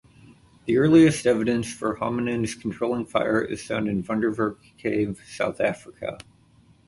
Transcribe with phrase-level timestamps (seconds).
[0.65, 6.17] The earliest evidence for hominins controlling fire is found in Wonderwerk Cave, South Africa.